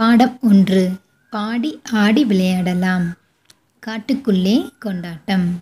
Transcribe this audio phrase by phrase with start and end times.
[0.00, 0.92] பாடம் ஒன்று.
[1.30, 3.12] பாடி ஆடி விளையாடலாம்.
[3.86, 5.58] காட்டுக்குள்ளே கொண்டாட்டம்.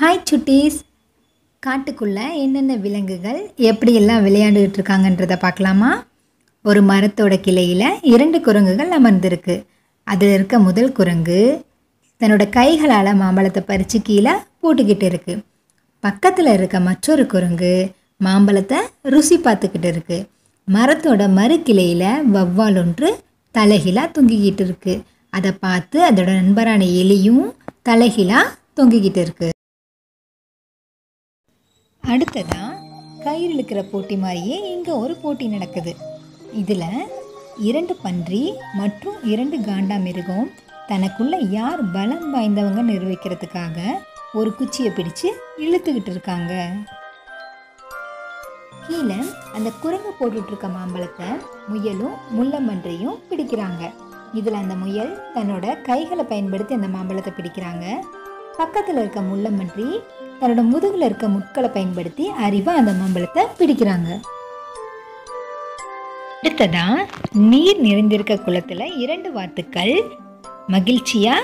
[0.00, 0.80] ஹாய் சுட்டீஸ்
[1.66, 6.06] காட்டுக்குள்ளே என்னென்ன விலங்குகள் எப்படியெல்லாம் விளையாண்டுகிட்டு இருக்காங்கன்றதை பார்க்கலாமா?
[6.62, 9.66] ஒரு மரத்தோட கிளையில் இரண்டு குரங்குகள் அமர்ந்திருக்கு.
[10.04, 11.64] அதில் இருக்க முதல் குரங்கு
[12.20, 15.34] தன்னோட கைகளால் மாம்பழத்தை பறித்து கீழே போட்டுக்கிட்டு இருக்கு.
[16.04, 17.72] பக்கத்தில் இருக்க மற்றொரு குரங்கு
[18.24, 18.78] மாம்பழத்தை
[19.12, 20.18] ருசி பார்த்துக்கிட்டு இருக்கு.
[20.68, 23.08] மரத்தோட மறு கிளையில் வவ்வால் ஒன்று
[23.54, 24.94] தலைகிலாக தொங்கிக்கிட்டு இருக்கு.
[25.32, 27.42] அதை பார்த்து அதோட நண்பரான எலியும்
[27.88, 29.48] தலைகீழாக தொங்கிக்கிட்டு இருக்கு.
[32.04, 32.72] அடுத்ததான்
[33.24, 35.92] கயிறு இழுக்கிற போட்டி மாதிரியே இங்கே ஒரு போட்டி நடக்குது.
[36.60, 36.88] இதில்
[37.68, 38.42] இரண்டு பன்றி
[38.80, 40.48] மற்றும் இரண்டு காண்டா மிருகம்
[40.88, 43.78] தனக்குள்ளே யார் பலம் வாய்ந்தவங்க நிர்வகிக்கிறதுக்காக
[44.38, 45.28] ஒரு குச்சியை பிடிச்சு
[45.64, 46.52] இழுத்துக்கிட்டு இருக்காங்க.
[48.86, 49.18] கீழே
[49.56, 51.28] அந்த குரங்கு போட்டுட்ருக்க மாம்பழத்தை
[51.68, 53.82] முயலும் முள்ளமன்றையும் பிடிக்கிறாங்க.
[54.38, 57.86] இதில் அந்த முயல் தன்னோட கைகளை பயன்படுத்தி அந்த மாம்பழத்தை பிடிக்கிறாங்க.
[58.60, 59.88] பக்கத்தில் இருக்க முள்ளம்பன்றி
[60.40, 64.10] தன்னோட முதுகில் இருக்க முட்களை பயன்படுத்தி அறிவாக அந்த மாம்பழத்தை பிடிக்கிறாங்க.
[66.42, 66.98] அடுத்ததான்
[67.50, 69.94] நீர் நிறைந்திருக்க குளத்தில் இரண்டு வாத்துக்கள்
[70.68, 71.34] மகிழ்ச்சியா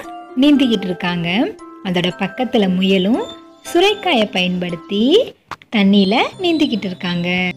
[0.41, 1.55] நீந்திக்கிட்டு இருக்காங்க.
[1.85, 3.23] அதோட பக்கத்துல முயலும்
[3.63, 5.35] சுரைக்காயை பயன்படுத்தி
[5.77, 7.51] தண்ணியில நீந்திக்கிட்டு இருக்காங்க.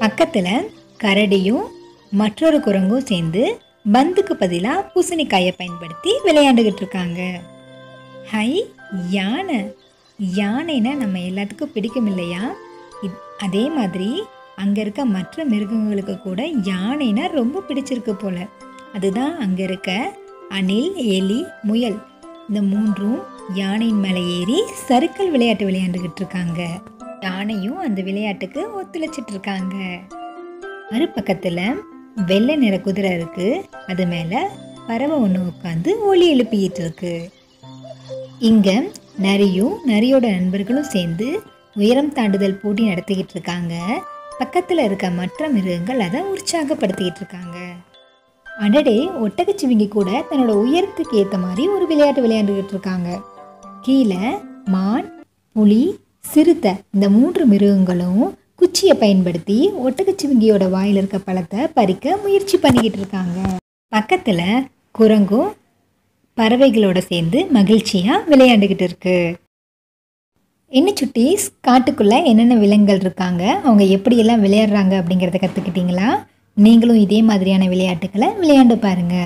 [0.00, 0.66] பக்கத்துல
[1.02, 1.64] கரடியும்
[2.10, 3.60] மற்றொரு குரங்கும் சேர்ந்து
[3.92, 7.40] பந்துக்கு பதிலாக பூசணிக்காயை பயன்படுத்தி விளையாண்டுக்கிட்டு இருக்காங்க.
[8.30, 8.72] ஹை
[9.10, 9.74] யானை.
[10.36, 12.52] யானைனா நம்ம எல்லாத்துக்கும் பிடிக்கும் இல்லையா?
[13.38, 14.22] அதே மாதிரி
[14.56, 18.46] அங்கே இருக்க மற்ற மிருகங்களுக்கு கூட யானைனா ரொம்ப பிடிச்சிருக்கு போல.
[18.94, 20.16] அதுதான் அங்கே இருக்க
[20.48, 21.98] அணில் எலி முயல்.
[22.48, 23.22] இந்த மூன்றும்
[23.54, 26.80] யானையின் மேலே ஏறி சறுக்கல் விளையாட்டு விளையாண்டுக்கிட்டு இருக்காங்க.
[27.20, 29.98] யானையும் அந்த விளையாட்டுக்கு ஒத்துழைச்சிட்டு இருக்காங்க.
[30.90, 31.82] மறுபக்கத்தில்
[32.26, 33.64] வெள்ளை நிற குதிரை இருக்கு.
[33.88, 34.38] அது மேலே
[34.86, 37.30] பறவை ஒன்று உட்காந்து ஒலி எழுப்பிக்கிட்டு இருக்கு.
[38.38, 38.82] இங்க
[39.16, 41.42] நரியும் நரியோட நண்பர்களும் சேர்ந்து
[41.74, 44.02] உயரம் தாண்டுதல் போட்டி நடத்திக்கிட்டு இருக்காங்க.
[44.38, 47.63] பக்கத்தில் இருக்க மற்ற மிருகங்கள் அதை உற்சாகப்படுத்திக்கிட்டு இருக்காங்க.
[48.62, 53.20] அடடே ஒட்டகச்சிவிங்கி கூட தன்னோட உயரத்துக்கு ஏற்ற மாதிரி ஒரு விளையாட்டு விளையாண்டுக்கிட்டு இருக்காங்க.
[53.82, 54.30] கீழே
[54.64, 62.98] மான் புலி சிறுத்தை இந்த மூன்று மிருகங்களும் குச்சியை பயன்படுத்தி ஒட்டகச்சிவிங்கியோட வாயில் இருக்க பழத்தை பறிக்க முயற்சி பண்ணிக்கிட்டு
[62.98, 63.38] இருக்காங்க.
[63.88, 64.66] பக்கத்தில்
[64.98, 65.50] குரங்கும்
[66.36, 69.36] பறவைகளோட சேர்ந்து மகிழ்ச்சியாக விளையாண்டுக்கிட்டு இருக்கு.
[70.68, 71.44] என்ன சுட்டீஸ்?
[71.68, 73.60] காட்டுக்குள்ளே என்னென்ன விலங்குகள் இருக்காங்க?
[73.64, 76.08] அவங்க எப்படியெல்லாம் விளையாடுறாங்க அப்படிங்கிறத கற்றுக்கிட்டீங்களா
[76.56, 79.22] நீங்களும் இதே மாதிரியான விளையாட்டுகளை விளையாண்டு பாருங்கள்